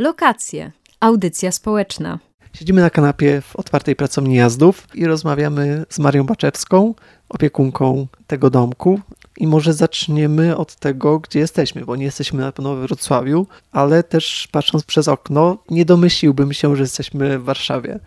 [0.00, 0.72] Lokacje.
[1.00, 2.18] Audycja społeczna.
[2.52, 6.94] Siedzimy na kanapie w otwartej pracowni jazdów i rozmawiamy z Marią Baczewską,
[7.28, 9.00] opiekunką tego domku.
[9.36, 14.02] I może zaczniemy od tego, gdzie jesteśmy, bo nie jesteśmy na pewno w Wrocławiu, ale
[14.02, 18.00] też patrząc przez okno, nie domyśliłbym się, że jesteśmy w Warszawie.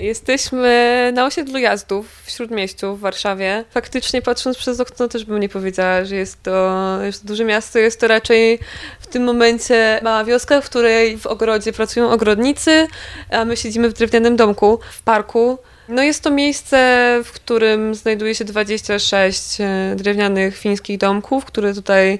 [0.00, 3.64] Jesteśmy na osiedlu jazdów w Śródmieściu w Warszawie.
[3.70, 7.78] Faktycznie patrząc przez okno też bym nie powiedziała, że jest to, jest to duże miasto.
[7.78, 8.58] Jest to raczej
[9.00, 12.86] w tym momencie mała wioska, w której w ogrodzie pracują ogrodnicy,
[13.30, 15.58] a my siedzimy w drewnianym domku w parku.
[15.88, 16.78] No jest to miejsce,
[17.24, 22.18] w którym znajduje się 26 e, drewnianych fińskich domków, które tutaj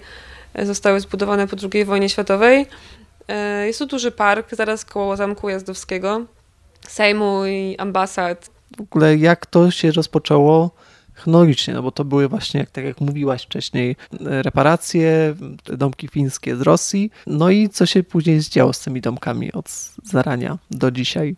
[0.62, 2.66] zostały zbudowane po II wojnie światowej.
[3.28, 6.26] E, jest to duży park, zaraz koło Zamku Jazdowskiego.
[6.90, 8.50] Sejmu i ambasad.
[8.76, 10.70] W ogóle jak to się rozpoczęło
[11.14, 15.34] chronologicznie, no bo to były właśnie, tak jak mówiłaś wcześniej, reparacje,
[15.64, 19.68] domki fińskie z Rosji, no i co się później zdziało z tymi domkami od
[20.04, 21.36] zarania do dzisiaj?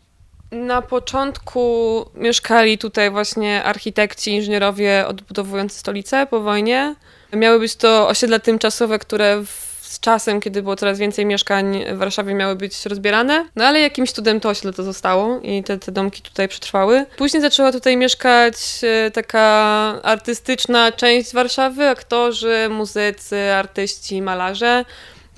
[0.52, 6.94] Na początku mieszkali tutaj właśnie architekci, inżynierowie odbudowujący stolicę po wojnie.
[7.32, 11.98] Miały być to osiedla tymczasowe, które w z czasem, kiedy było coraz więcej mieszkań w
[11.98, 13.44] Warszawie, miały być rozbierane.
[13.56, 17.06] No ale jakimś cudem to osiedle to zostało i te, te domki tutaj przetrwały.
[17.16, 19.40] Później zaczęła tutaj mieszkać e, taka
[20.02, 24.84] artystyczna część Warszawy, aktorzy, muzycy, artyści, malarze.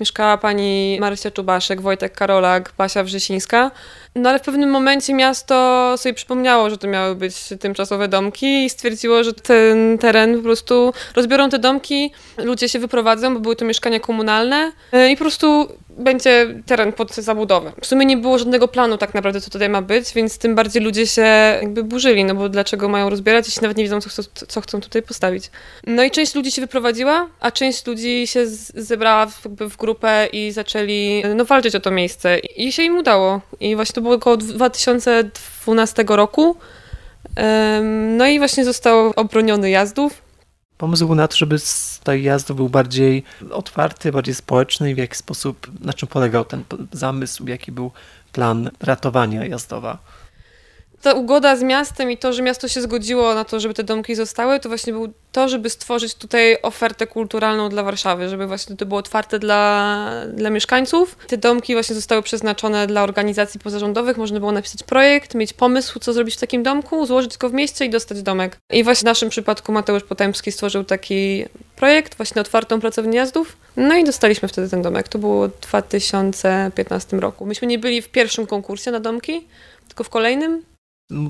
[0.03, 3.71] Mieszkała pani Marysia Czubaszek, Wojtek Karolak, Basia Wrzesińska.
[4.15, 8.69] No ale w pewnym momencie miasto sobie przypomniało, że to miały być tymczasowe domki i
[8.69, 13.65] stwierdziło, że ten teren po prostu rozbiorą te domki, ludzie się wyprowadzą, bo były to
[13.65, 17.71] mieszkania komunalne e, i po prostu będzie teren pod zabudowę.
[17.81, 20.83] W sumie nie było żadnego planu tak naprawdę, co tutaj ma być, więc tym bardziej
[20.83, 21.21] ludzie się
[21.61, 24.81] jakby burzyli, no bo dlaczego mają rozbierać, jeśli nawet nie wiedzą, co, chcą, co chcą
[24.81, 25.51] tutaj postawić.
[25.87, 30.51] No i część ludzi się wyprowadziła, a część ludzi się zebrała w, w grupę i
[30.51, 32.39] zaczęli no, walczyć o to miejsce.
[32.39, 33.41] I się im udało.
[33.59, 36.55] I właśnie to było około 2012 roku.
[38.17, 40.21] No i właśnie został obroniony jazdów.
[40.83, 41.57] Pomysł na to, żeby
[42.03, 46.63] tej jazdy był bardziej otwarty, bardziej społeczny i w jaki sposób, na czym polegał ten
[46.91, 47.91] zamysł, jaki był
[48.31, 49.97] plan ratowania jazdowa
[51.03, 54.15] ta ugoda z miastem i to, że miasto się zgodziło na to, żeby te domki
[54.15, 58.85] zostały, to właśnie był to, żeby stworzyć tutaj ofertę kulturalną dla Warszawy, żeby właśnie to
[58.85, 61.15] było otwarte dla, dla mieszkańców.
[61.27, 66.13] Te domki właśnie zostały przeznaczone dla organizacji pozarządowych, można było napisać projekt, mieć pomysł, co
[66.13, 68.57] zrobić w takim domku, złożyć go w mieście i dostać domek.
[68.71, 73.57] I właśnie w naszym przypadku Mateusz Potępski stworzył taki projekt, właśnie otwartą pracownię jazdów.
[73.77, 75.07] No i dostaliśmy wtedy ten domek.
[75.07, 77.45] To było w 2015 roku.
[77.45, 79.47] Myśmy nie byli w pierwszym konkursie na domki,
[79.87, 80.72] tylko w kolejnym.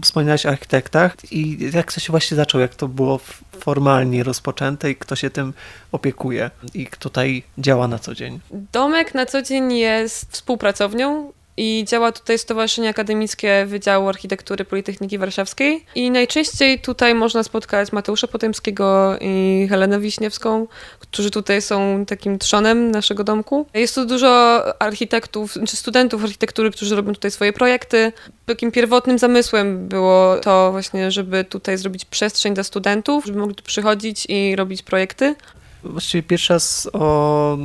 [0.01, 3.19] Wspominałaś o architektach i jak to się właśnie zaczęło, jak to było
[3.59, 5.53] formalnie rozpoczęte i kto się tym
[5.91, 8.39] opiekuje i kto tutaj działa na co dzień?
[8.51, 15.85] Domek na co dzień jest współpracownią i działa tutaj Stowarzyszenie Akademickie Wydziału Architektury Politechniki Warszawskiej.
[15.95, 20.67] I najczęściej tutaj można spotkać Mateusza Potemskiego i Helenę Wiśniewską,
[20.99, 23.65] którzy tutaj są takim trzonem naszego domku.
[23.73, 28.11] Jest tu dużo architektów, czy studentów architektury, którzy robią tutaj swoje projekty.
[28.45, 33.63] Takim pierwotnym zamysłem było to właśnie, żeby tutaj zrobić przestrzeń dla studentów, żeby mogli tu
[33.63, 35.35] przychodzić i robić projekty.
[35.83, 37.57] Właściwie pierwszy raz o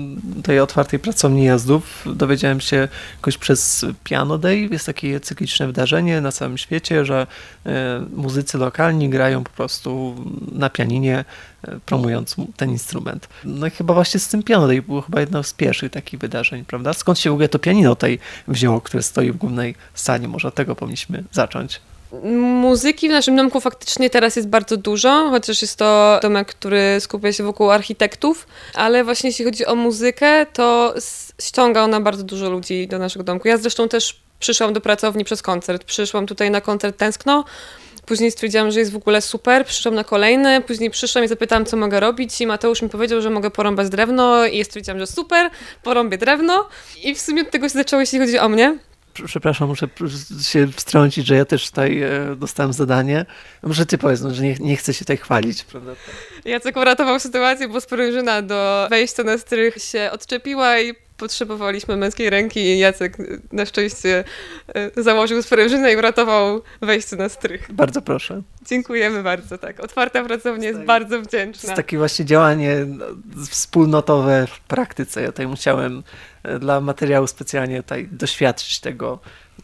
[0.43, 4.69] tej otwartej pracowni jazdów dowiedziałem się jakoś przez Piano Day.
[4.73, 7.27] Jest takie cykliczne wydarzenie na całym świecie, że
[7.67, 10.17] e, muzycy lokalni grają po prostu
[10.53, 11.25] na pianinie,
[11.63, 13.29] e, promując ten instrument.
[13.45, 16.65] No i chyba właśnie z tym Piano Day było chyba jedno z pierwszych takich wydarzeń,
[16.65, 16.93] prawda?
[16.93, 18.19] Skąd się w ogóle to pianino tutaj
[18.49, 20.29] wzięło, które stoi w głównej sali?
[20.29, 21.81] Może od tego powinniśmy zacząć.
[22.61, 27.33] Muzyki w naszym domku faktycznie teraz jest bardzo dużo, chociaż jest to domek, który skupia
[27.33, 30.95] się wokół architektów, ale właśnie jeśli chodzi o muzykę, to
[31.41, 33.49] ściąga ona bardzo dużo ludzi do naszego domku.
[33.49, 35.85] Ja zresztą też przyszłam do pracowni przez koncert.
[35.85, 37.45] Przyszłam tutaj na koncert Tęskno,
[38.07, 41.77] Później stwierdziłam, że jest w ogóle super, przyszłam na kolejny, później przyszłam i zapytałam, co
[41.77, 45.51] mogę robić i Mateusz mi powiedział, że mogę porąbać drewno i stwierdziłam, że super,
[45.83, 46.69] porąbię drewno
[47.03, 48.79] i w sumie od tego się zaczęło, jeśli chodzi o mnie
[49.27, 49.89] przepraszam, muszę
[50.43, 53.27] się wstrącić, że ja też tutaj e, dostałem zadanie.
[53.63, 55.93] Może ty powiedz, no, że nie, nie chcę się tutaj chwalić, prawda?
[56.45, 62.61] Jacek uratował sytuację, bo sprężyna do wejścia na strych się odczepiła i potrzebowaliśmy męskiej ręki
[62.61, 63.17] i Jacek
[63.53, 64.25] na szczęście
[64.75, 67.73] e, założył sprężynę i uratował wejście na strych.
[67.73, 68.43] Bardzo proszę.
[68.63, 69.81] Dziękujemy bardzo, tak.
[69.81, 71.61] Otwarta pracownia jest bardzo wdzięczna.
[71.63, 73.07] To jest takie właśnie działanie no,
[73.51, 75.23] wspólnotowe w praktyce.
[75.23, 76.03] Ja tutaj musiałem
[76.43, 79.19] e, dla materiału specjalnie tutaj doświadczyć tego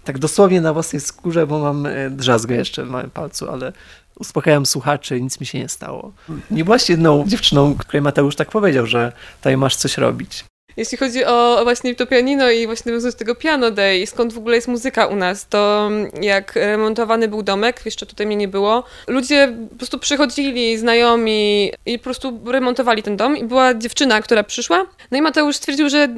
[0.04, 3.72] tak dosłownie na własnej skórze, bo mam e, drzazgę jeszcze w małym palcu, ale
[4.18, 6.12] uspokajam słuchaczy, nic mi się nie stało.
[6.50, 10.44] Nie byłaś jedną dziewczyną, której Mateusz tak powiedział, że tutaj masz coś robić.
[10.76, 14.56] Jeśli chodzi o właśnie to pianino i właśnie nawiązując tego piano day skąd w ogóle
[14.56, 15.90] jest muzyka u nas, to
[16.20, 21.98] jak remontowany był domek, jeszcze tutaj mnie nie było, ludzie po prostu przychodzili, znajomi i
[21.98, 26.08] po prostu remontowali ten dom i była dziewczyna, która przyszła, no i Mateusz stwierdził, że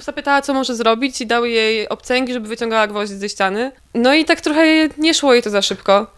[0.00, 3.72] zapytała, co może zrobić i dał jej obcęgi, żeby wyciągała gwoźdź ze ściany.
[3.94, 6.17] No i tak trochę nie szło jej to za szybko.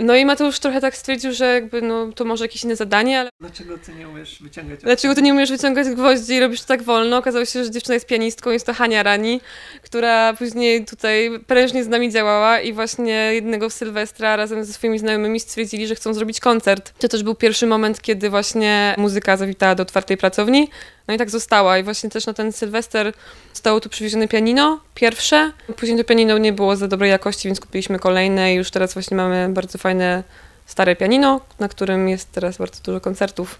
[0.00, 3.30] No i Mateusz trochę tak stwierdził, że jakby no, to może jakieś inne zadanie, ale...
[3.40, 6.82] Dlaczego ty nie umiesz wyciągać Dlaczego ty nie umiesz wyciągać gwoździ i robisz to tak
[6.82, 7.16] wolno?
[7.16, 9.40] Okazało się, że dziewczyna jest pianistką, jest to Hania Rani,
[9.82, 15.40] która później tutaj prężnie z nami działała i właśnie jednego Sylwestra razem ze swoimi znajomymi
[15.40, 16.92] stwierdzili, że chcą zrobić koncert.
[16.98, 20.68] To też był pierwszy moment, kiedy właśnie muzyka zawitała do otwartej pracowni.
[21.08, 21.78] No i tak została.
[21.78, 23.12] I właśnie też na ten Sylwester
[23.52, 25.52] zostało tu przywiezione pianino, pierwsze.
[25.76, 29.16] Później to pianino nie było za dobrej jakości, więc kupiliśmy kolejne i już teraz właśnie
[29.16, 30.24] mamy bardzo fajne
[30.66, 33.58] stare pianino, na którym jest teraz bardzo dużo koncertów.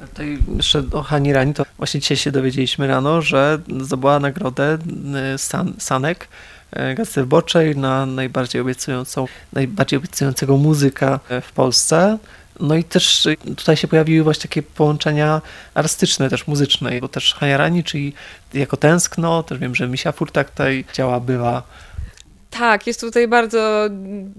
[0.00, 4.78] Tutaj jeszcze o Hani Rani, to właśnie dzisiaj się dowiedzieliśmy rano, że zdobyła nagrodę
[5.34, 6.28] y, San, Sanek
[6.76, 12.18] y, Gazety Wyborczej na najbardziej obiecującą, najbardziej obiecującego muzyka w Polsce.
[12.60, 15.42] No i też tutaj się pojawiły właśnie takie połączenia
[15.74, 18.12] artystyczne, też muzyczne, bo też Hania Rani, czyli
[18.54, 21.62] jako tęskno, też wiem, że Misia Furtak tutaj działa, bywa.
[22.50, 23.86] Tak, jest tutaj bardzo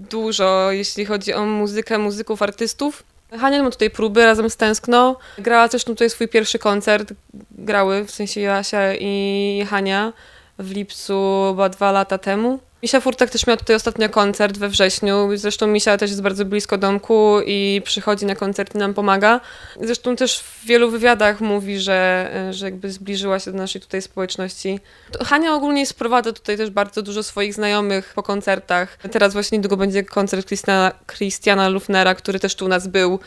[0.09, 3.03] dużo, jeśli chodzi o muzykę, muzyków, artystów.
[3.39, 5.18] Hania ma tutaj próby razem z Tęskno.
[5.38, 7.13] Grała też tutaj swój pierwszy koncert.
[7.51, 10.13] Grały, w sensie Jasia i Hania
[10.60, 12.60] w lipcu, chyba dwa lata temu.
[12.84, 15.30] Misia Furtak też miał tutaj ostatnio koncert we wrześniu.
[15.36, 19.42] Zresztą Misia też jest bardzo blisko domku i przychodzi na koncert i nam pomaga.
[19.81, 24.80] Zresztą też w wielu wywiadach mówi, że, że jakby zbliżyła się do naszej tutaj społeczności.
[25.24, 28.98] Hania ogólnie sprowadza tutaj też bardzo dużo swoich znajomych po koncertach.
[29.12, 33.19] Teraz właśnie niedługo będzie koncert Christiana, Christiana Lufnera, który też tu u nas był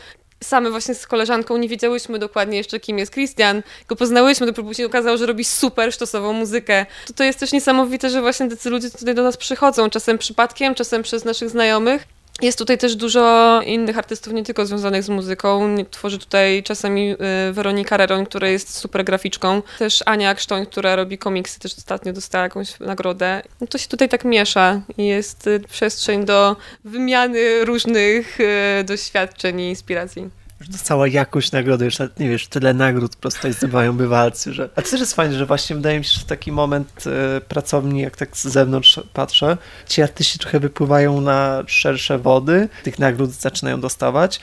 [0.43, 3.63] same właśnie z koleżanką nie wiedziałyśmy dokładnie jeszcze, kim jest Christian.
[3.87, 6.85] Go poznałyśmy, dopiero później okazało, że robi super sztosową muzykę.
[7.07, 10.75] To, to jest też niesamowite, że właśnie tacy ludzie tutaj do nas przychodzą, czasem przypadkiem,
[10.75, 12.18] czasem przez naszych znajomych.
[12.41, 15.75] Jest tutaj też dużo innych artystów, nie tylko związanych z muzyką.
[15.91, 19.61] Tworzy tutaj czasami y, Weronika Reroń, która jest super graficzką.
[19.79, 23.41] Też Ania Krztoń, która robi komiksy, też ostatnio dostała jakąś nagrodę.
[23.61, 29.61] No to się tutaj tak miesza i jest y, przestrzeń do wymiany różnych y, doświadczeń
[29.61, 34.69] i inspiracji dostała jakąś nagrodę, już nie wiesz, tyle nagród po prostu zdobywają bywalcy, że...
[34.75, 38.01] A to też jest fajne, że właśnie wydaje mi się, że taki moment e, pracowni,
[38.01, 39.57] jak tak z zewnątrz patrzę,
[39.87, 44.39] ci artyści trochę wypływają na szersze wody, tych nagród zaczynają dostawać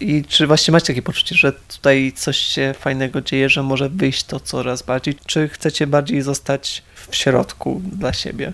[0.00, 4.24] i czy właśnie macie takie poczucie, że tutaj coś się fajnego dzieje, że może wyjść
[4.24, 8.52] to coraz bardziej, czy chcecie bardziej zostać w środku dla siebie?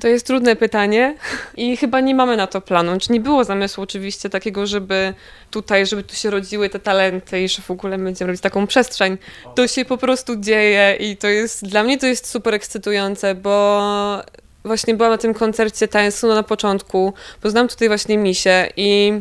[0.00, 1.16] To jest trudne pytanie
[1.56, 2.98] i chyba nie mamy na to planu.
[3.00, 5.14] Czy nie było zamysłu oczywiście takiego, żeby
[5.50, 9.18] tutaj, żeby tu się rodziły te talenty i że w ogóle będziemy robić taką przestrzeń.
[9.54, 13.82] To się po prostu dzieje i to jest, dla mnie to jest super ekscytujące, bo
[14.64, 19.20] właśnie byłam na tym koncercie Tańsunu na początku, poznałam tutaj właśnie Misie i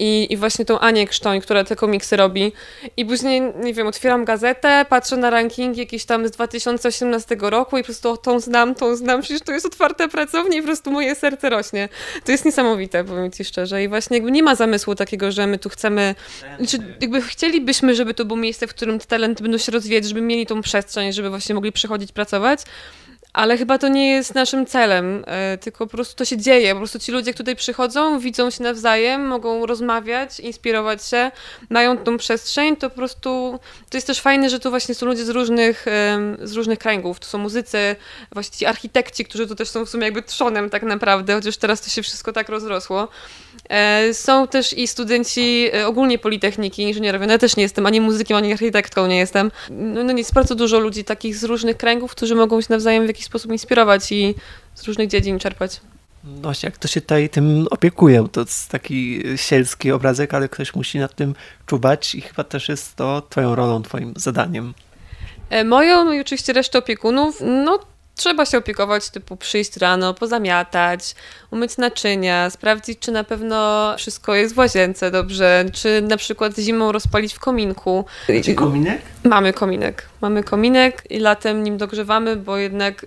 [0.00, 2.52] i, i właśnie tą Anię Krztoń, która te komiksy robi.
[2.96, 7.80] I później, nie wiem, otwieram gazetę, patrzę na ranking jakiś tam z 2018 roku i
[7.80, 11.14] po prostu tą znam, tą znam, przecież to jest otwarte pracownie i po prostu moje
[11.14, 11.88] serce rośnie.
[12.24, 13.82] To jest niesamowite, powiem ci szczerze.
[13.82, 16.14] I właśnie jakby nie ma zamysłu takiego, że my tu chcemy,
[16.58, 20.20] znaczy jakby chcielibyśmy, żeby to było miejsce, w którym te talenty będą się rozwijać, żeby
[20.20, 22.60] mieli tą przestrzeń, żeby właśnie mogli przychodzić pracować,
[23.32, 26.72] ale chyba to nie jest naszym celem, e, tylko po prostu to się dzieje.
[26.72, 31.30] Po prostu ci ludzie, którzy tutaj przychodzą, widzą się nawzajem, mogą rozmawiać, inspirować się,
[31.70, 33.60] mają tą przestrzeń, to po prostu
[33.90, 35.86] to jest też fajne, że tu właśnie są ludzie z różnych,
[36.42, 37.20] z różnych kręgów.
[37.20, 37.96] To są muzycy,
[38.32, 41.80] właśnie ci architekci, którzy tu też są w sumie jakby trzonem tak naprawdę, chociaż teraz
[41.80, 43.08] to się wszystko tak rozrosło.
[43.70, 47.26] E, są też i studenci e, ogólnie Politechniki, inżynierowie.
[47.26, 49.50] No ja też nie jestem ani muzykiem, ani architektką nie jestem.
[49.70, 53.06] No, no jest bardzo dużo ludzi takich z różnych kręgów, którzy mogą się nawzajem w
[53.06, 54.34] jakiś sposób inspirować i
[54.74, 55.80] z różnych dziedzin czerpać.
[56.24, 60.98] No jak to się tutaj tym opiekuje, to jest taki sielski obrazek, ale ktoś musi
[60.98, 61.34] nad tym
[61.66, 64.74] czuwać i chyba też jest to twoją rolą, twoim zadaniem.
[65.50, 67.78] E, moją no i oczywiście resztę opiekunów, no
[68.20, 71.14] trzeba się opiekować, typu przyjść rano, pozamiatać,
[71.50, 76.92] umyć naczynia, sprawdzić, czy na pewno wszystko jest w łazience dobrze, czy na przykład zimą
[76.92, 78.04] rozpalić w kominku.
[78.28, 79.02] Macie kominek?
[79.24, 80.08] Mamy kominek.
[80.20, 83.06] Mamy kominek i latem nim dogrzewamy, bo jednak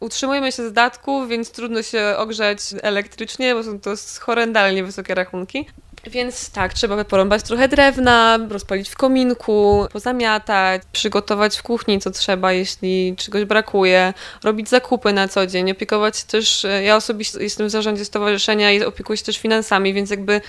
[0.00, 5.66] utrzymujemy się z datków, więc trudno się ogrzać elektrycznie, bo są to horrendalnie wysokie rachunki.
[6.08, 12.52] Więc tak, trzeba porąbać trochę drewna, rozpalić w kominku, pozamiatać, przygotować w kuchni co trzeba,
[12.52, 17.70] jeśli czegoś brakuje, robić zakupy na co dzień, opiekować też, e, ja osobiście jestem w
[17.70, 20.40] zarządzie stowarzyszenia i opiekuję się też finansami, więc jakby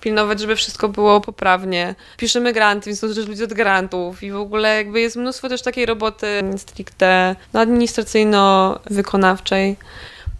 [0.00, 1.94] pilnować, żeby wszystko było poprawnie.
[2.16, 5.62] Piszemy granty, więc są też ludzie od grantów i w ogóle jakby jest mnóstwo też
[5.62, 9.76] takiej roboty stricte no, administracyjno-wykonawczej.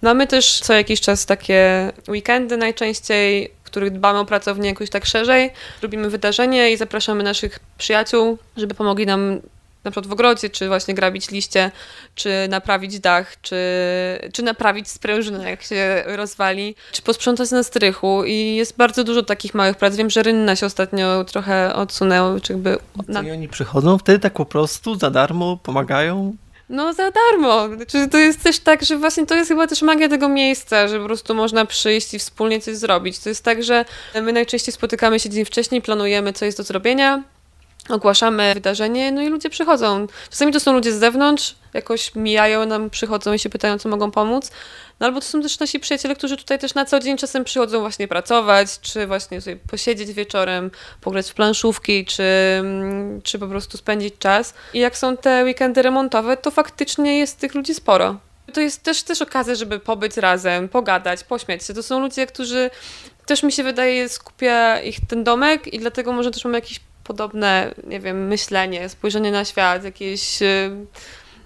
[0.03, 5.51] Mamy też co jakiś czas takie weekendy najczęściej, których dbamy o pracownię jakoś tak szerzej.
[5.83, 9.41] Robimy wydarzenie i zapraszamy naszych przyjaciół, żeby pomogli nam
[9.85, 11.71] na przykład w ogrodzie, czy właśnie grabić liście,
[12.15, 13.57] czy naprawić dach, czy,
[14.33, 19.55] czy naprawić sprężynę, jak się rozwali, czy posprzątać na strychu i jest bardzo dużo takich
[19.55, 19.97] małych prac.
[19.97, 22.79] Wiem, że Rynna się ostatnio trochę odsunęła, czy jakby...
[23.09, 23.23] Na...
[23.23, 26.37] I oni przychodzą wtedy tak po prostu za darmo, pomagają?
[26.69, 27.77] No za darmo.
[27.77, 30.99] Znaczy, to jest też tak, że właśnie to jest chyba też magia tego miejsca, że
[30.99, 33.19] po prostu można przyjść i wspólnie coś zrobić.
[33.19, 33.85] To jest tak, że
[34.23, 37.23] my najczęściej spotykamy się dzień wcześniej, planujemy, co jest do zrobienia,
[37.89, 40.07] ogłaszamy wydarzenie, no i ludzie przychodzą.
[40.31, 44.11] Czasami to są ludzie z zewnątrz, jakoś mijają nam, przychodzą i się pytają, co mogą
[44.11, 44.51] pomóc.
[45.01, 47.81] No albo to są też nasi przyjaciele, którzy tutaj też na co dzień czasem przychodzą
[47.81, 52.23] właśnie pracować, czy właśnie sobie posiedzieć wieczorem, pograć w planszówki, czy,
[52.59, 54.55] mm, czy po prostu spędzić czas.
[54.75, 58.17] I jak są te weekendy remontowe, to faktycznie jest tych ludzi sporo.
[58.53, 61.75] To jest też, też okazja, żeby pobyć razem, pogadać, pośmiać się.
[61.75, 62.71] To są ludzie, którzy
[63.27, 67.75] też mi się wydaje skupia ich ten domek i dlatego może też mamy jakieś podobne,
[67.87, 70.43] nie wiem, myślenie, spojrzenie na świat, jakieś...
[70.43, 70.87] Y,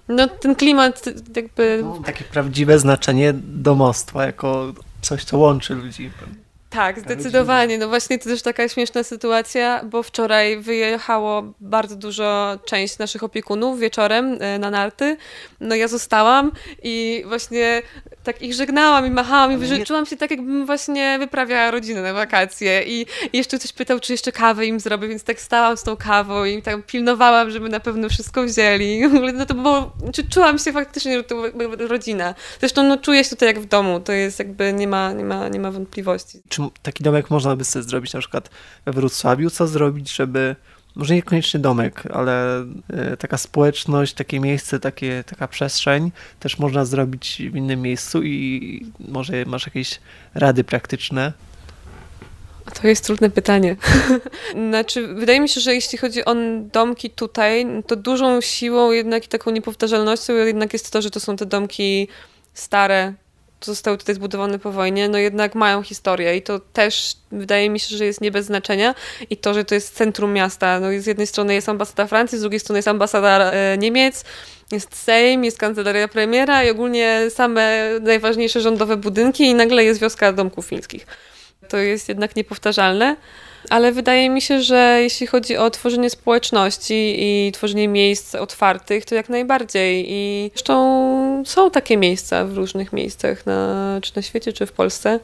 [0.07, 1.03] no ten klimat
[1.35, 1.79] jakby...
[1.83, 6.11] No, takie prawdziwe znaczenie domostwa jako coś, co łączy ludzi.
[6.69, 7.77] Tak, zdecydowanie.
[7.77, 13.79] No właśnie to też taka śmieszna sytuacja, bo wczoraj wyjechało bardzo dużo część naszych opiekunów
[13.79, 15.17] wieczorem y, na narty.
[15.59, 16.51] No ja zostałam
[16.83, 17.81] i właśnie
[18.23, 19.85] tak ich żegnałam i machałam i nie...
[19.85, 24.31] czułam się tak, jakbym właśnie wyprawiała rodzinę na wakacje i, jeszcze ktoś pytał, czy jeszcze
[24.31, 28.09] kawę im zrobię, więc tak stałam z tą kawą i tam pilnowałam, żeby na pewno
[28.09, 29.01] wszystko wzięli.
[29.33, 31.43] No to było, czy czułam się faktycznie, że to
[31.77, 32.35] rodzina.
[32.59, 35.47] Zresztą no, czuję się tutaj jak w domu, to jest jakby, nie ma, nie ma,
[35.47, 36.41] nie ma wątpliwości.
[36.49, 38.49] Czy taki domek można by sobie zrobić na przykład
[38.85, 40.55] we Wrocławiu, co zrobić, żeby
[40.95, 47.41] może niekoniecznie domek, ale e, taka społeczność, takie miejsce, takie, taka przestrzeń też można zrobić
[47.51, 49.99] w innym miejscu i może masz jakieś
[50.33, 51.33] rady praktyczne?
[52.81, 53.75] To jest trudne pytanie.
[54.69, 56.35] znaczy, wydaje mi się, że jeśli chodzi o
[56.73, 61.37] domki tutaj, to dużą siłą jednak i taką niepowtarzalnością jednak jest to, że to są
[61.37, 62.07] te domki
[62.53, 63.13] stare,
[63.65, 67.97] zostały tutaj zbudowane po wojnie, no jednak mają historię i to też wydaje mi się,
[67.97, 68.95] że jest nie bez znaczenia
[69.29, 70.79] i to, że to jest centrum miasta.
[70.79, 74.25] No z jednej strony jest ambasada Francji, z drugiej strony jest ambasada e, Niemiec,
[74.71, 80.33] jest Sejm, jest kancelaria premiera i ogólnie same najważniejsze rządowe budynki i nagle jest wioska
[80.33, 81.07] domków fińskich.
[81.69, 83.15] To jest jednak niepowtarzalne
[83.69, 89.15] ale wydaje mi się, że jeśli chodzi o tworzenie społeczności i tworzenie miejsc otwartych, to
[89.15, 90.05] jak najbardziej.
[90.07, 95.19] I zresztą są takie miejsca w różnych miejscach, na, czy na świecie, czy w Polsce.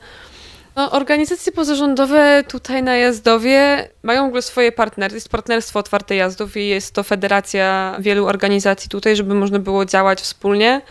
[0.76, 5.16] No, organizacje pozarządowe tutaj na Jazdowie mają w ogóle swoje partnery.
[5.16, 10.22] Jest partnerstwo Otwarte Jazdów i jest to federacja wielu organizacji tutaj, żeby można było działać
[10.22, 10.82] wspólnie.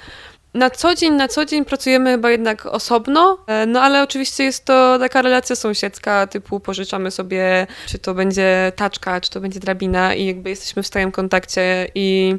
[0.56, 4.64] Na co dzień, na co dzień pracujemy chyba jednak osobno, e, no ale oczywiście jest
[4.64, 10.14] to taka relacja sąsiedzka, typu pożyczamy sobie, czy to będzie taczka, czy to będzie drabina
[10.14, 12.34] i jakby jesteśmy w stałym kontakcie i,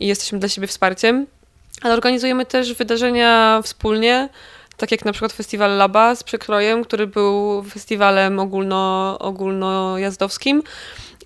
[0.00, 1.26] i jesteśmy dla siebie wsparciem.
[1.82, 4.28] Ale organizujemy też wydarzenia wspólnie,
[4.76, 10.62] tak jak na przykład festiwal Laba z przekrojem, który był festiwalem ogólno, ogólnojazdowskim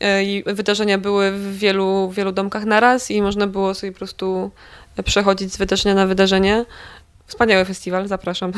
[0.00, 4.50] e, i wydarzenia były w wielu, wielu domkach naraz i można było sobie po prostu
[5.02, 6.64] przechodzić z wydarzenia na wydarzenie.
[7.26, 8.52] Wspaniały festiwal, zapraszam.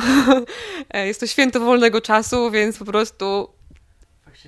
[0.94, 3.48] Jest to święto wolnego czasu, więc po prostu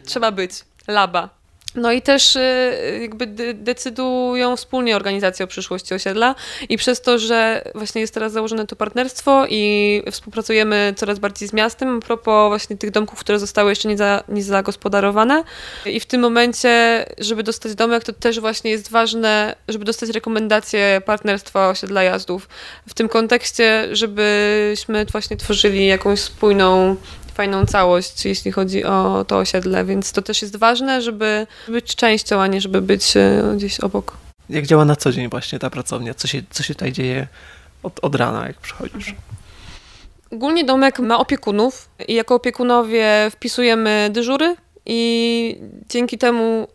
[0.04, 0.52] trzeba być.
[0.88, 1.43] Laba.
[1.74, 6.34] No i też y, jakby decydują wspólnie organizacje o przyszłości osiedla
[6.68, 11.52] i przez to, że właśnie jest teraz założone to partnerstwo i współpracujemy coraz bardziej z
[11.52, 15.44] miastem a propos właśnie tych domków, które zostały jeszcze nie, za, nie zagospodarowane
[15.86, 21.02] i w tym momencie, żeby dostać domek, to też właśnie jest ważne, żeby dostać rekomendacje
[21.06, 22.48] partnerstwa osiedla jazdów.
[22.88, 26.96] W tym kontekście, żebyśmy właśnie tworzyli jakąś spójną
[27.34, 32.40] fajną całość, jeśli chodzi o to osiedle, więc to też jest ważne, żeby być częścią,
[32.40, 34.16] a nie żeby być e, gdzieś obok.
[34.50, 36.14] Jak działa na co dzień właśnie ta pracownia?
[36.14, 37.26] Co się, co się tutaj dzieje
[37.82, 39.14] od, od rana, jak przychodzisz?
[40.30, 46.68] Ogólnie domek ma opiekunów i jako opiekunowie wpisujemy dyżury i dzięki temu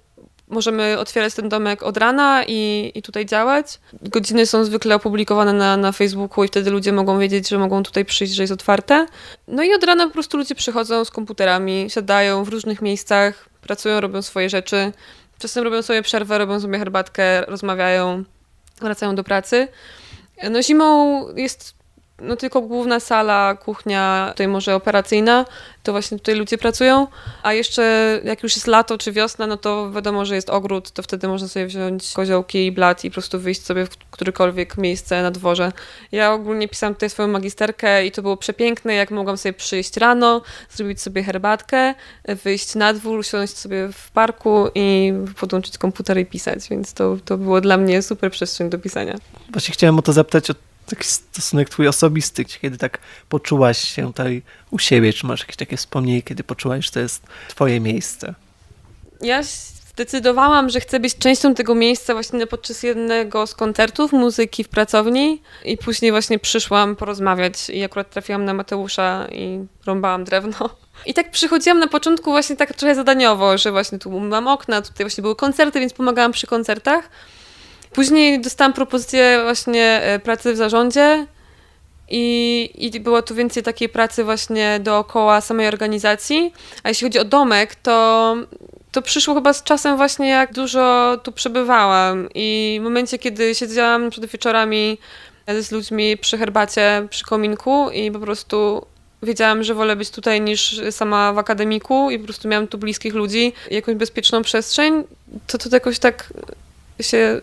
[0.49, 3.79] możemy otwierać ten domek od rana i, i tutaj działać.
[4.01, 8.05] Godziny są zwykle opublikowane na, na Facebooku i wtedy ludzie mogą wiedzieć, że mogą tutaj
[8.05, 9.05] przyjść, że jest otwarte.
[9.47, 14.01] No i od rana po prostu ludzie przychodzą z komputerami, siadają w różnych miejscach, pracują,
[14.01, 14.91] robią swoje rzeczy.
[15.39, 18.23] Czasem robią sobie przerwę, robią sobie herbatkę, rozmawiają,
[18.81, 19.67] wracają do pracy.
[20.51, 21.78] No zimą jest
[22.21, 25.45] no tylko główna sala, kuchnia, tutaj może operacyjna,
[25.83, 27.07] to właśnie tutaj ludzie pracują,
[27.43, 31.03] a jeszcze jak już jest lato czy wiosna, no to wiadomo, że jest ogród, to
[31.03, 35.21] wtedy można sobie wziąć koziołki i blat i po prostu wyjść sobie w którekolwiek miejsce
[35.21, 35.71] na dworze.
[36.11, 40.41] Ja ogólnie pisałam tutaj swoją magisterkę i to było przepiękne, jak mogłam sobie przyjść rano,
[40.69, 41.93] zrobić sobie herbatkę,
[42.43, 47.37] wyjść na dwór, usiąść sobie w parku i podłączyć komputer i pisać, więc to, to
[47.37, 49.15] było dla mnie super przestrzeń do pisania.
[49.51, 50.51] Właśnie chciałem o to zapytać,
[50.89, 54.41] taki stosunek twój osobisty, kiedy tak poczułaś się tutaj
[54.71, 55.13] u siebie?
[55.13, 58.33] Czy masz jakieś takie wspomnienie, kiedy poczułaś, że to jest twoje miejsce?
[59.21, 59.43] Ja
[60.03, 65.41] zdecydowałam, że chcę być częścią tego miejsca właśnie podczas jednego z koncertów muzyki w pracowni
[65.65, 70.69] i później właśnie przyszłam porozmawiać i akurat trafiłam na Mateusza i rąbałam drewno.
[71.05, 75.05] I tak przychodziłam na początku właśnie tak trochę zadaniowo, że właśnie tu mam okna, tutaj
[75.05, 77.09] właśnie były koncerty, więc pomagałam przy koncertach.
[77.93, 81.27] Później dostałam propozycję właśnie e, pracy w zarządzie
[82.09, 86.53] i, i było tu więcej takiej pracy właśnie dookoła samej organizacji.
[86.83, 88.35] A jeśli chodzi o domek, to,
[88.91, 94.09] to przyszło chyba z czasem właśnie jak dużo tu przebywałam i w momencie, kiedy siedziałam
[94.09, 94.97] przed wieczorami
[95.61, 98.85] z ludźmi przy herbacie, przy kominku i po prostu
[99.23, 103.13] wiedziałam, że wolę być tutaj niż sama w akademiku i po prostu miałam tu bliskich
[103.13, 105.03] ludzi, jakąś bezpieczną przestrzeń,
[105.47, 106.33] to to jakoś tak
[107.01, 107.41] się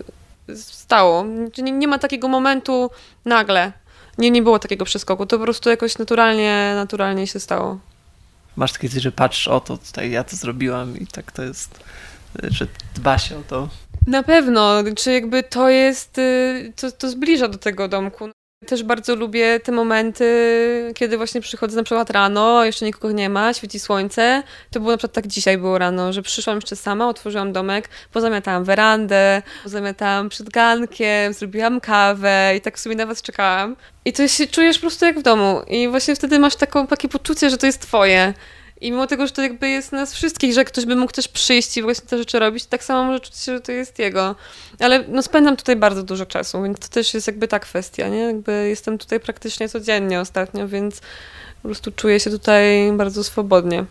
[0.54, 1.24] stało.
[1.58, 2.90] Nie, nie ma takiego momentu
[3.24, 3.72] nagle.
[4.18, 5.26] Nie, nie było takiego przeskoku.
[5.26, 7.78] To po prostu jakoś naturalnie, naturalnie się stało.
[8.56, 11.80] Masz takie, że patrz, o to tutaj ja to zrobiłam i tak to jest,
[12.42, 13.68] że dba się o to.
[14.06, 18.28] Na pewno, czy jakby to jest, y, to, to zbliża do tego domku.
[18.66, 23.54] Też bardzo lubię te momenty, kiedy właśnie przychodzę na przykład rano, jeszcze nikogo nie ma,
[23.54, 24.42] świeci słońce.
[24.70, 28.64] To było na przykład tak dzisiaj było rano, że przyszłam jeszcze sama, otworzyłam domek, pozamiatałam
[28.64, 33.76] werandę, pozamiatałam przed gankiem, zrobiłam kawę i tak sobie na was czekałam.
[34.04, 35.62] I to się czujesz po prostu jak w domu.
[35.68, 38.34] I właśnie wtedy masz taką, takie poczucie, że to jest twoje.
[38.86, 41.76] I mimo tego, że to jakby jest nas wszystkich, że ktoś by mógł też przyjść
[41.76, 44.34] i właśnie te rzeczy robić, tak samo może czuć się, że to jest jego.
[44.80, 48.18] Ale no spędzam tutaj bardzo dużo czasu, więc to też jest jakby ta kwestia, nie?
[48.18, 51.00] Jakby jestem tutaj praktycznie codziennie ostatnio, więc
[51.62, 53.84] po prostu czuję się tutaj bardzo swobodnie.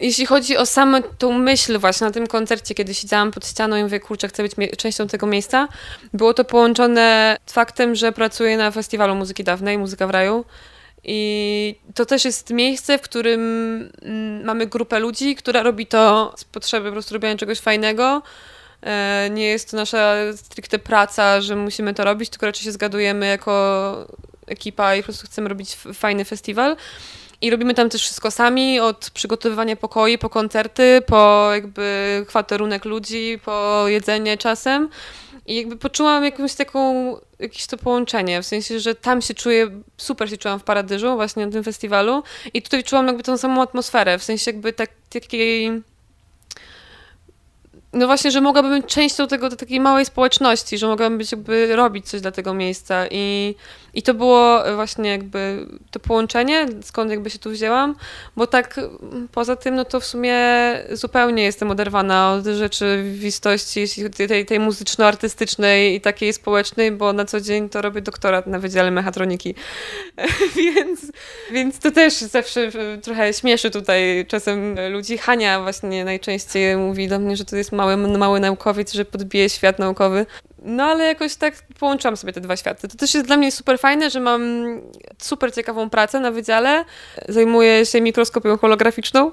[0.00, 3.82] Jeśli chodzi o samą tą myśl właśnie na tym koncercie, kiedy siedziałam pod ścianą i
[3.82, 5.68] mówię, kurczę, chcę być częścią tego miejsca,
[6.12, 10.44] było to połączone z faktem, że pracuję na festiwalu muzyki dawnej, Muzyka w Raju,
[11.08, 13.40] i to też jest miejsce, w którym
[14.02, 18.22] mm, mamy grupę ludzi, która robi to z potrzeby po prostu robienia czegoś fajnego.
[18.82, 23.26] E, nie jest to nasza stricte praca, że musimy to robić, tylko raczej się zgadujemy
[23.26, 24.06] jako
[24.46, 26.76] ekipa i po prostu chcemy robić fajny festiwal.
[27.40, 33.40] I robimy tam też wszystko sami, od przygotowywania pokoi, po koncerty, po jakby kwaterunek ludzi,
[33.44, 34.88] po jedzenie czasem.
[35.46, 40.30] I jakby poczułam jakąś taką, jakieś to połączenie, w sensie, że tam się czuję, super
[40.30, 42.22] się czułam w Paradyżu, właśnie na tym festiwalu.
[42.54, 45.82] I tutaj czułam jakby tą samą atmosferę, w sensie jakby tak, takiej
[47.96, 52.08] no właśnie, że mogłabym być częścią tego, takiej małej społeczności, że mogłabym być jakby robić
[52.08, 53.54] coś dla tego miejsca i,
[53.94, 57.94] i to było właśnie jakby to połączenie, skąd jakby się tu wzięłam,
[58.36, 58.80] bo tak
[59.32, 60.36] poza tym, no to w sumie
[60.92, 63.84] zupełnie jestem oderwana od rzeczywistości,
[64.28, 68.90] tej, tej muzyczno-artystycznej i takiej społecznej, bo na co dzień to robię doktorat na Wydziale
[68.90, 69.54] Mechatroniki,
[70.56, 71.00] więc,
[71.52, 72.70] więc to też zawsze
[73.02, 75.18] trochę śmieszy tutaj czasem ludzi.
[75.18, 79.78] Hania właśnie najczęściej mówi do mnie, że to jest mały, mały naukowiec, że podbije świat
[79.78, 80.26] naukowy.
[80.58, 82.88] No ale jakoś tak połączyłam sobie te dwa światy.
[82.88, 84.42] To też jest dla mnie super fajne, że mam
[85.18, 86.84] super ciekawą pracę na wydziale.
[87.28, 89.30] Zajmuję się mikroskopią holograficzną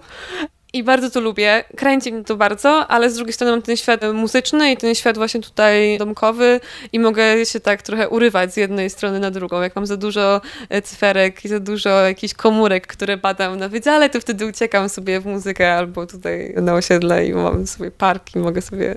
[0.73, 1.63] i bardzo to lubię.
[1.75, 5.17] Kręci mnie to bardzo, ale z drugiej strony mam ten świat muzyczny i ten świat
[5.17, 6.59] właśnie tutaj domkowy
[6.93, 9.61] i mogę się tak trochę urywać z jednej strony na drugą.
[9.61, 14.09] Jak mam za dużo e, cyferek i za dużo jakichś komórek, które badam na wydziale,
[14.09, 18.39] to wtedy uciekam sobie w muzykę albo tutaj na osiedle i mam sobie park i
[18.39, 18.95] mogę sobie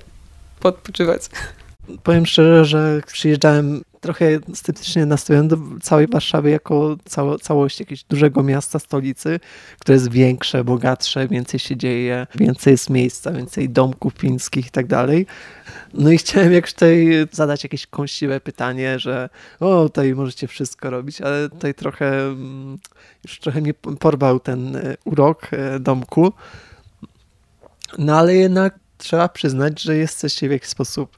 [0.60, 1.22] podpoczywać.
[2.02, 8.42] Powiem szczerze, że przyjeżdżałem trochę sceptycznie nastawiony do całej Warszawy jako cało, całości jakiegoś dużego
[8.42, 9.40] miasta, stolicy,
[9.78, 14.86] które jest większe, bogatsze, więcej się dzieje, więcej jest miejsca, więcej domków fińskich i tak
[14.86, 15.26] dalej.
[15.94, 19.28] No i chciałem jak tutaj zadać jakieś kąsiwe pytanie, że
[19.60, 22.78] o, tutaj możecie wszystko robić, ale tutaj trochę mm,
[23.24, 26.32] już trochę mnie porwał ten e, urok e, domku.
[27.98, 31.16] No ale jednak trzeba przyznać, że jesteście w jakiś sposób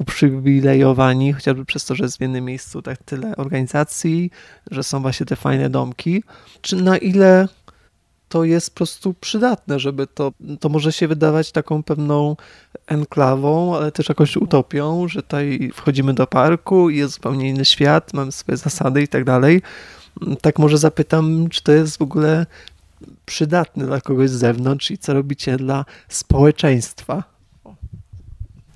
[0.00, 4.30] uprzywilejowani, chociażby przez to, że jest w jednym miejscu tak tyle organizacji,
[4.70, 6.22] że są właśnie te fajne domki.
[6.60, 7.48] Czy na ile
[8.28, 12.36] to jest po prostu przydatne, żeby to, to może się wydawać taką pewną
[12.86, 18.14] enklawą, ale też jakąś utopią, że tutaj wchodzimy do parku i jest zupełnie inny świat,
[18.14, 19.62] mamy swoje zasady i tak dalej.
[20.40, 22.46] Tak może zapytam, czy to jest w ogóle
[23.26, 27.39] przydatne dla kogoś z zewnątrz i co robicie dla społeczeństwa?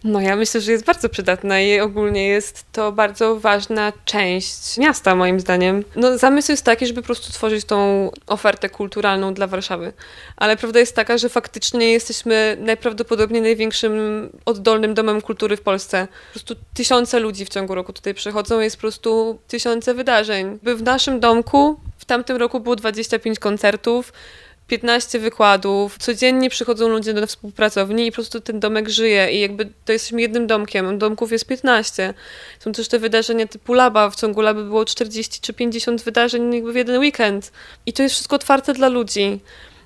[0.04, 5.14] No ja myślę, że jest bardzo przydatna i ogólnie jest to bardzo ważna część miasta
[5.14, 5.84] moim zdaniem.
[5.96, 9.92] No zamysł jest taki, żeby po prostu tworzyć tą ofertę kulturalną dla Warszawy.
[10.36, 13.92] Ale prawda jest taka, że faktycznie jesteśmy najprawdopodobniej największym
[14.44, 16.08] oddolnym domem kultury w Polsce.
[16.08, 20.58] Po prostu tysiące ludzi w ciągu roku tutaj przychodzą, jest po prostu tysiące wydarzeń.
[20.62, 24.12] By w naszym domku w tamtym roku było 25 koncertów,
[24.66, 29.68] 15 wykładów, codziennie przychodzą ludzie do współpracowni i po prostu ten domek żyje i jakby
[29.84, 32.14] to jesteśmy jednym domkiem, domków jest 15.
[32.58, 36.72] Są też te wydarzenia typu Laba, w ciągu Laby było 40 czy 50 wydarzeń jakby
[36.72, 37.52] w jeden weekend
[37.86, 39.40] i to jest wszystko otwarte dla ludzi.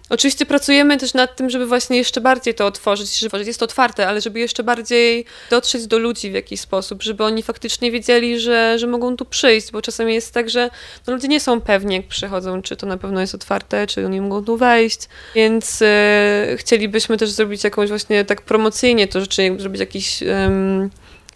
[0.09, 4.09] Oczywiście pracujemy też nad tym, żeby właśnie jeszcze bardziej to otworzyć, że jest to otwarte,
[4.09, 8.79] ale żeby jeszcze bardziej dotrzeć do ludzi w jakiś sposób, żeby oni faktycznie wiedzieli, że,
[8.79, 10.71] że mogą tu przyjść, bo czasami jest tak, że
[11.07, 14.21] no, ludzie nie są pewni, jak przychodzą, czy to na pewno jest otwarte, czy oni
[14.21, 15.01] mogą tu wejść,
[15.35, 20.23] więc e, chcielibyśmy też zrobić jakąś właśnie tak promocyjnie to rzeczy, zrobić jakiś...
[20.23, 20.91] Um,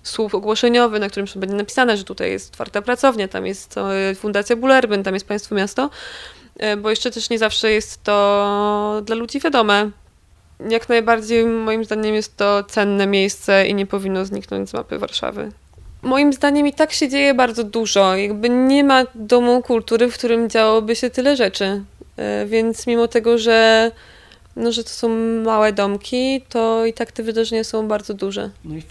[0.04, 3.74] słów ogłoszeniowy, na którym będzie napisane, że tutaj jest otwarta pracownia, tam jest
[4.16, 5.90] Fundacja Bullerbyn, tam jest Państwo Miasto,
[6.41, 6.41] E,
[6.78, 9.90] bo jeszcze też nie zawsze jest to dla ludzi wiadome.
[10.70, 15.52] Jak najbardziej moim zdaniem jest to cenne miejsce i nie powinno zniknąć z mapy Warszawy.
[16.02, 18.16] Moim zdaniem i tak się dzieje bardzo dużo.
[18.16, 21.82] Jakby nie ma domu kultury, w którym działoby się tyle rzeczy.
[22.16, 23.90] E, więc mimo tego, że,
[24.56, 25.08] no, że to są
[25.44, 28.50] małe domki, to i tak te wydarzenia są bardzo duże.
[28.64, 28.82] No i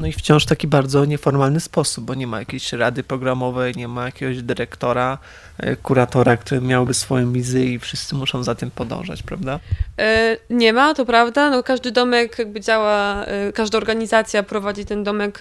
[0.00, 4.04] no i wciąż taki bardzo nieformalny sposób, bo nie ma jakiejś rady programowej, nie ma
[4.04, 5.18] jakiegoś dyrektora,
[5.58, 9.60] e, kuratora, który miałby swoją wizję i wszyscy muszą za tym podążać, prawda?
[9.98, 11.50] E, nie ma, to prawda.
[11.50, 15.40] No, każdy domek jakby działa, e, każda organizacja prowadzi ten domek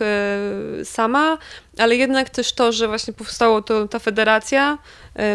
[0.83, 1.37] sama,
[1.77, 4.77] ale jednak też to, że właśnie powstało to, ta federacja,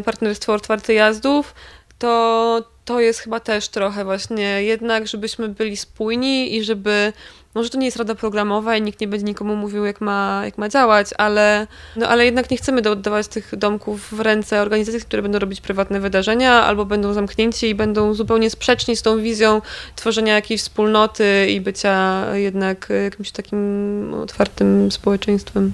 [0.05, 1.55] Partnerstwo Otwarte Jazdów,
[1.99, 7.13] to to jest chyba też trochę właśnie jednak, żebyśmy byli spójni i żeby
[7.55, 10.59] może to nie jest rada programowa i nikt nie będzie nikomu mówił, jak ma, jak
[10.59, 15.23] ma działać, ale, no, ale jednak nie chcemy oddawać tych domków w ręce organizacji, które
[15.23, 19.63] będą robić prywatne wydarzenia albo będą zamknięci i będą zupełnie sprzeczni z tą wizją
[19.97, 25.73] tworzenia jakiejś wspólnoty i bycia jednak jakimś takim otwartym społeczeństwem.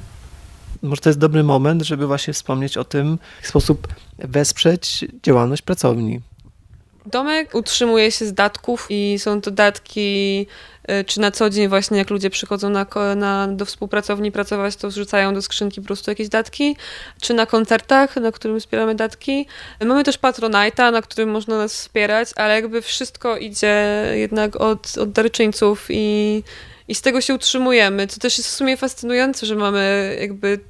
[0.83, 3.89] Może to jest dobry moment, żeby właśnie wspomnieć o tym, w sposób
[4.19, 6.21] wesprzeć działalność pracowni.
[7.07, 10.47] Domek utrzymuje się z datków i są to datki
[10.91, 12.87] E, czy na co dzień właśnie jak ludzie przychodzą na,
[13.17, 16.77] na, do współpracowni pracować, to zrzucają do skrzynki po prostu jakieś datki,
[17.21, 19.47] czy na koncertach, na którym wspieramy datki.
[19.81, 25.13] Mamy też Patronite'a, na którym można nas wspierać, ale jakby wszystko idzie jednak od, od
[25.13, 26.43] darczyńców i,
[26.89, 30.61] i z tego się utrzymujemy, co też jest w sumie fascynujące, że mamy jakby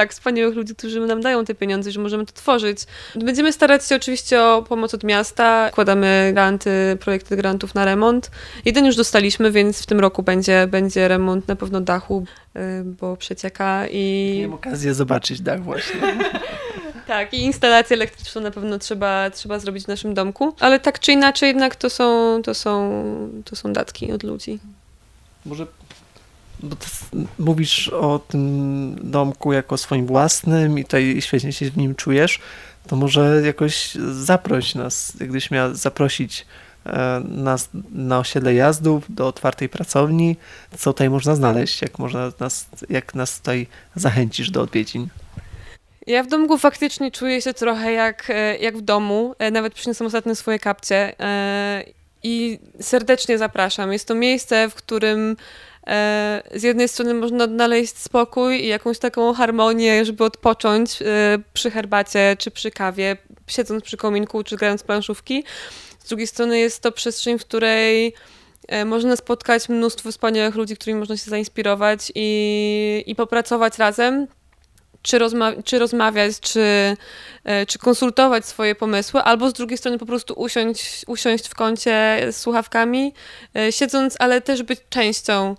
[0.00, 2.78] tak wspaniałych ludzi, którzy nam dają te pieniądze, że możemy to tworzyć.
[3.14, 5.70] Będziemy starać się oczywiście o pomoc od miasta.
[5.70, 8.30] Kładamy granty, projekty grantów na remont.
[8.64, 12.24] Jeden już dostaliśmy, więc w tym roku będzie, będzie remont na pewno dachu,
[12.56, 14.34] y, bo przecieka i...
[14.36, 16.00] Miałem okazję zobaczyć dach właśnie.
[17.06, 21.12] Tak, i instalację elektryczną na pewno trzeba, trzeba zrobić w naszym domku, ale tak czy
[21.12, 23.02] inaczej jednak to są, to są,
[23.44, 24.58] to są datki od ludzi.
[25.46, 25.66] Może
[26.62, 26.76] bo
[27.38, 32.40] mówisz o tym domku jako swoim własnym i tutaj świetnie się w nim czujesz,
[32.86, 36.46] to może jakoś zaproś nas, gdybyś miał zaprosić
[36.86, 40.36] e, nas na osiedle jazdów, do otwartej pracowni,
[40.78, 45.08] co tutaj można znaleźć, jak, można nas, jak nas tutaj zachęcisz do odwiedzin.
[46.06, 49.34] Ja w domku faktycznie czuję się trochę jak, e, jak w domu.
[49.38, 51.12] E, nawet przyniosłam ostatnio swoje kapcie
[52.22, 53.92] i serdecznie zapraszam.
[53.92, 55.36] Jest to miejsce, w którym
[56.54, 61.04] z jednej strony można odnaleźć spokój i jakąś taką harmonię, żeby odpocząć e,
[61.52, 63.16] przy herbacie czy przy kawie,
[63.46, 65.44] siedząc przy kominku czy grając planszówki.
[65.98, 68.14] Z drugiej strony jest to przestrzeń, w której
[68.68, 74.26] e, można spotkać mnóstwo wspaniałych ludzi, którymi można się zainspirować i, i popracować razem
[75.02, 76.96] czy, rozma czy rozmawiać, czy,
[77.68, 82.36] czy konsultować swoje pomysły, albo z drugiej strony po prostu usiąść, usiąść w kącie z
[82.36, 83.14] słuchawkami,
[83.70, 85.56] siedząc, ale też być częścią.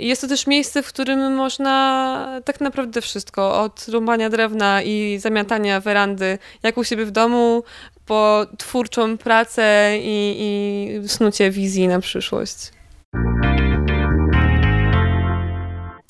[0.00, 5.80] Jest to też miejsce, w którym można tak naprawdę wszystko, od rąbania drewna i zamiatania
[5.80, 7.62] werandy, jak u siebie w domu,
[8.06, 12.56] po twórczą pracę i, i snucie wizji na przyszłość.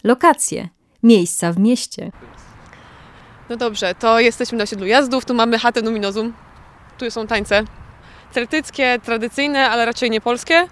[0.05, 0.69] Lokacje,
[1.03, 2.11] miejsca w mieście.
[3.49, 6.33] No dobrze, to jesteśmy na osiedlu Jazdów, tu mamy chatę Numinozum.
[6.99, 7.65] Tu są tańce
[8.31, 10.67] celtyckie, tradycyjne, ale raczej nie polskie.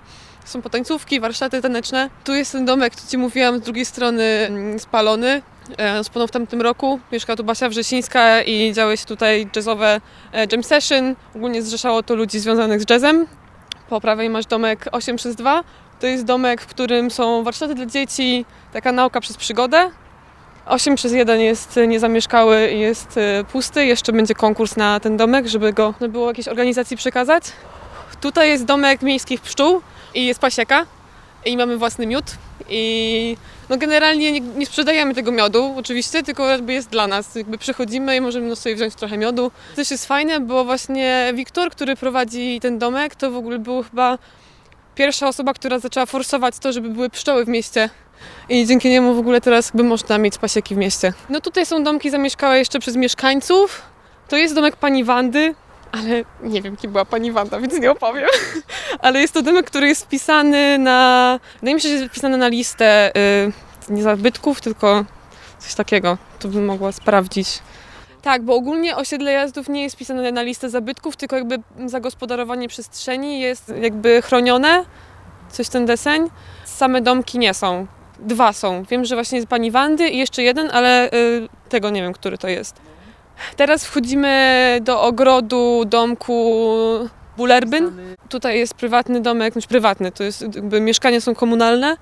[0.44, 2.10] Są potańcówki, warsztaty taneczne.
[2.24, 5.42] Tu jest ten domek, co Ci mówiłam, z drugiej strony mm, spalony.
[5.78, 7.00] E, spłonął w tamtym roku.
[7.12, 10.00] Mieszka tu Basia Wrzesińska i działy się tutaj jazzowe
[10.32, 11.16] e, jam session.
[11.36, 13.26] Ogólnie zrzeszało to ludzi związanych z jazzem.
[13.88, 15.64] Po prawej masz domek 8 przez 2.
[16.00, 19.90] To jest domek, w którym są warsztaty dla dzieci, taka nauka przez przygodę.
[20.66, 23.86] 8 przez 1 jest niezamieszkały i jest e, pusty.
[23.86, 27.44] Jeszcze będzie konkurs na ten domek, żeby go było jakiejś organizacji przekazać.
[28.20, 29.80] Tutaj jest domek miejskich pszczół
[30.14, 30.86] i jest pasieka
[31.44, 32.24] i mamy własny miód.
[32.68, 33.36] I
[33.68, 37.34] no generalnie nie, nie, sprzedajemy tego miodu, oczywiście, tylko jakby jest dla nas.
[37.34, 39.50] Jakby przychodzimy i możemy sobie wziąć trochę miodu.
[39.70, 43.82] To też jest fajne, bo właśnie Wiktor, który prowadzi ten domek, to w ogóle był
[43.82, 44.18] chyba
[44.94, 47.90] pierwsza osoba, która zaczęła forsować to, żeby były pszczoły w mieście.
[48.48, 51.12] I dzięki niemu w ogóle teraz jakby można mieć pasieki w mieście.
[51.28, 53.82] No tutaj są domki zamieszkałe jeszcze przez mieszkańców.
[54.28, 55.54] To jest domek pani Wandy,
[55.92, 58.28] ale nie wiem, kim była pani Wanda, więc nie opowiem.
[59.02, 61.40] ale jest to domek, który jest wpisany na...
[61.60, 63.12] Wydaje mi się, że jest wpisany na listę
[63.88, 65.04] yy, nie zabytków, tylko
[65.58, 66.18] coś takiego.
[66.38, 67.62] To bym mogła sprawdzić.
[68.22, 73.40] Tak, bo ogólnie osiedle jazdów nie jest wpisane na listę zabytków, tylko jakby zagospodarowanie przestrzeni
[73.40, 74.84] jest jakby chronione.
[75.50, 76.30] Coś ten deseń.
[76.64, 77.86] Same domki nie są.
[78.20, 78.84] Dwa są.
[78.84, 82.48] Wiem, że właśnie pani Wandy i jeszcze jeden, ale y, tego nie wiem, który to
[82.48, 82.76] jest.
[83.56, 86.54] Teraz wchodzimy do ogrodu domku
[87.36, 88.16] Bulerbyn.
[88.28, 91.96] Tutaj jest prywatny domek, znaczy prywatny, to jest jakby mieszkania są komunalne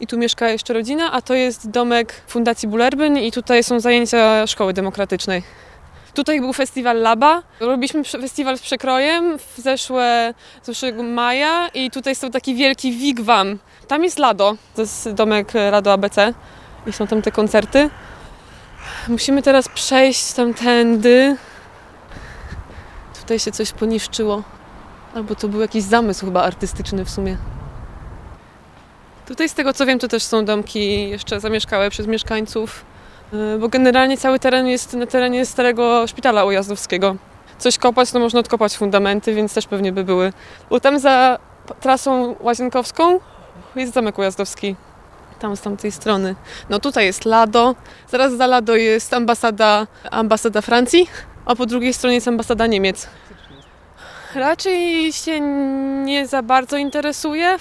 [0.00, 4.46] i tu mieszka jeszcze rodzina, a to jest domek Fundacji Bulerbyn i tutaj są zajęcia
[4.46, 5.42] szkoły demokratycznej.
[6.14, 7.42] Tutaj był festiwal Laba.
[7.60, 13.58] Robiliśmy festiwal z przekrojem w zeszłe, zeszłego maja i tutaj stał taki wielki wigwam.
[13.88, 16.34] Tam jest Lado, to jest domek Lado ABC
[16.86, 17.90] i są tam te koncerty.
[19.08, 21.36] Musimy teraz przejść tamtędy.
[23.20, 24.42] Tutaj się coś poniszczyło.
[25.14, 27.36] Albo to był jakiś zamysł chyba artystyczny w sumie.
[29.26, 32.84] Tutaj z tego co wiem, to też są domki jeszcze zamieszkałe przez mieszkańców,
[33.60, 37.16] bo generalnie cały teren jest na terenie starego szpitala ujazdowskiego.
[37.58, 40.32] Coś kopać, to można odkopać fundamenty, więc też pewnie by były.
[40.70, 41.38] Bo tam za
[41.80, 43.20] trasą łazienkowską
[43.76, 44.76] jest zamek ujazdowski
[45.42, 46.34] tam z tamtej strony.
[46.70, 47.74] No tutaj jest Lado,
[48.08, 51.08] zaraz za Lado jest ambasada, ambasada Francji,
[51.46, 53.08] a po drugiej stronie jest ambasada Niemiec.
[54.34, 55.40] Raczej się
[56.04, 57.56] nie za bardzo interesuje,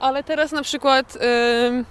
[0.00, 1.84] ale teraz na przykład yy,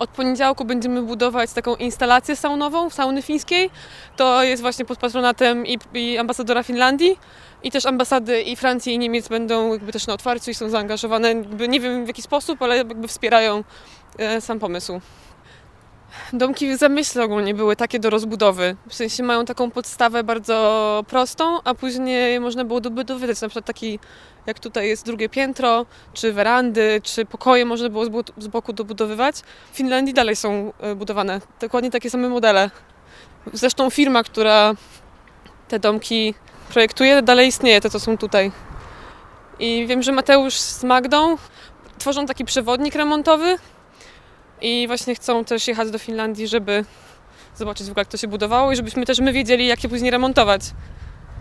[0.00, 3.70] od poniedziałku będziemy budować taką instalację saunową, sauny fińskiej.
[4.16, 7.18] To jest właśnie pod patronatem i, i ambasadora Finlandii
[7.62, 11.28] i też ambasady i Francji i Niemiec będą jakby też na otwarciu i są zaangażowane,
[11.28, 13.64] jakby nie wiem w jaki sposób, ale jakby wspierają
[14.18, 15.00] E, sam pomysł.
[16.32, 18.76] Domki w zamyśle ogólnie były takie do rozbudowy.
[18.88, 23.40] W sensie mają taką podstawę bardzo prostą, a później można było dobudowywać.
[23.40, 23.98] Na przykład taki,
[24.46, 28.04] jak tutaj jest drugie piętro, czy werandy, czy pokoje można było
[28.38, 29.36] z boku dobudowywać.
[29.72, 32.70] W Finlandii dalej są e, budowane dokładnie takie same modele.
[33.52, 34.74] Zresztą firma, która
[35.68, 36.34] te domki
[36.68, 38.52] projektuje, dalej istnieje, te co są tutaj.
[39.58, 41.36] I wiem, że Mateusz z Magdą
[41.98, 43.58] tworzą taki przewodnik remontowy,
[44.60, 46.84] i właśnie chcą też jechać do Finlandii, żeby
[47.56, 50.10] zobaczyć w ogóle, jak to się budowało i żebyśmy też my wiedzieli, jak je później
[50.10, 50.62] remontować.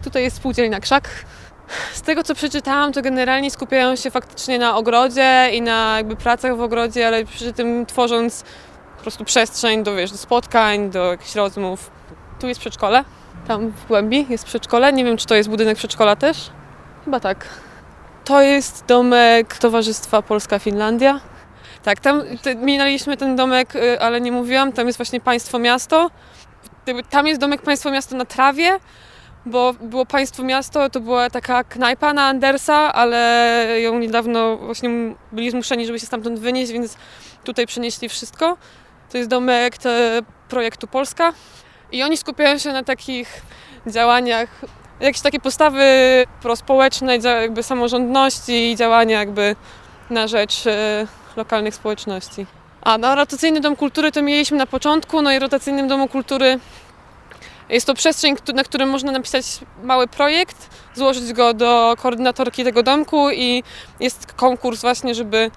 [0.03, 1.09] Tutaj jest spółdzielnia Krzak.
[1.93, 6.57] Z tego, co przeczytałam, to generalnie skupiają się faktycznie na ogrodzie i na jakby pracach
[6.57, 8.43] w ogrodzie, ale przy tym tworząc
[8.97, 11.91] po prostu przestrzeń do, wiesz, do spotkań, do jakichś rozmów.
[12.39, 13.03] Tu jest przedszkole,
[13.47, 14.93] tam w głębi jest przedszkole.
[14.93, 16.49] Nie wiem, czy to jest budynek przedszkola też.
[17.05, 17.45] Chyba tak.
[18.25, 21.19] To jest domek Towarzystwa Polska-Finlandia.
[21.83, 22.23] Tak, tam
[22.55, 26.11] minęliśmy ten domek, y, ale nie mówiłam, tam jest właśnie państwo miasto.
[27.09, 28.79] Tam jest domek państwo miasto na trawie,
[29.45, 34.89] bo było państwo miasto, to była taka knajpa na Andersa, ale ją niedawno właśnie
[35.31, 36.97] byli zmuszeni, żeby się stamtąd wynieść, więc
[37.43, 38.57] tutaj przenieśli wszystko.
[39.11, 39.75] To jest domek
[40.49, 41.33] projektu Polska
[41.91, 43.41] i oni skupiają się na takich
[43.87, 44.61] działaniach,
[44.99, 45.85] jakieś takie postawy
[46.41, 49.55] prospołeczne, jakby samorządności i działania jakby
[50.09, 50.71] na rzecz y,
[51.35, 52.45] lokalnych społeczności.
[52.81, 56.59] A no, rotacyjny dom kultury to mieliśmy na początku, no i rotacyjnym domu kultury
[57.69, 59.45] jest to przestrzeń, na którym można napisać
[59.83, 63.63] mały projekt, złożyć go do koordynatorki tego domku i
[63.99, 65.51] jest konkurs właśnie, żeby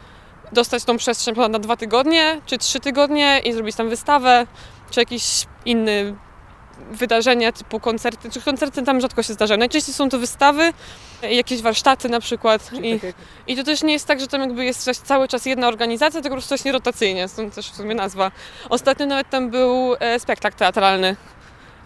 [0.53, 4.46] dostać tą przestrzeń na dwa tygodnie czy trzy tygodnie i zrobić tam wystawę
[4.90, 6.14] czy jakiś inny
[6.90, 9.59] wydarzenia typu koncerty, czy koncerty tam rzadko się zdarzają.
[9.59, 10.72] Najczęściej są to wystawy,
[11.22, 12.70] jakieś warsztaty na przykład.
[12.83, 13.01] I,
[13.46, 16.35] I to też nie jest tak, że tam jakby jest cały czas jedna organizacja, tylko
[16.35, 18.31] po prostu właśnie rotacyjnie, stąd też w sumie nazwa.
[18.68, 21.16] Ostatnio nawet tam był e, spektakl teatralny.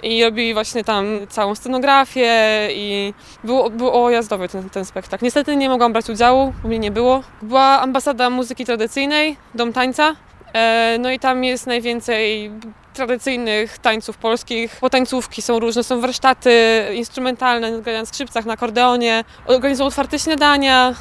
[0.02, 2.32] I robili właśnie tam całą scenografię
[2.72, 5.24] i był, był ojazdowy ten, ten spektakl.
[5.24, 7.22] Niestety nie mogłam brać udziału, bo mnie nie było.
[7.42, 10.16] Była ambasada muzyki tradycyjnej, dom tańca.
[10.52, 12.50] E, no i tam jest najwięcej
[12.94, 14.76] tradycyjnych tańców polskich.
[14.80, 20.94] Potańcówki są różne, są warsztaty instrumentalne, grania na skrzypcach, na akordeonie, organizują otwarte śniadania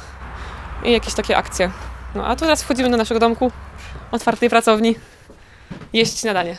[0.84, 1.70] i jakieś takie akcje.
[2.14, 3.52] No a teraz wchodzimy do naszego domku,
[4.12, 4.94] otwartej pracowni,
[5.92, 6.56] jeść śniadanie.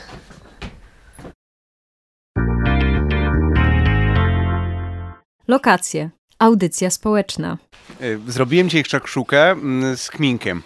[5.47, 6.09] Lokacje.
[6.39, 7.57] Audycja społeczna.
[8.01, 10.61] Y, Zrobiłem dzisiaj szakszukę mm, z kminkiem.